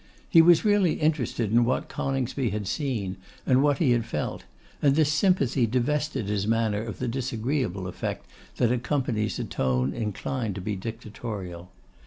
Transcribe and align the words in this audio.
He 0.27 0.41
was 0.41 0.65
really 0.65 0.93
interested 0.93 1.51
in 1.51 1.63
what 1.63 1.87
Coningsby 1.87 2.49
had 2.49 2.65
seen, 2.67 3.17
and 3.45 3.61
what 3.61 3.77
he 3.77 3.91
had 3.91 4.03
felt; 4.03 4.45
and 4.81 4.95
this 4.95 5.13
sympathy 5.13 5.67
divested 5.67 6.25
his 6.25 6.47
manner 6.47 6.81
of 6.81 6.97
the 6.97 7.07
disagreeable 7.07 7.85
effect 7.85 8.25
that 8.57 8.71
accompanies 8.71 9.37
a 9.37 9.43
tone 9.43 9.93
inclined 9.93 10.55
to 10.55 10.61
be 10.61 10.75
dictatorial. 10.75 11.69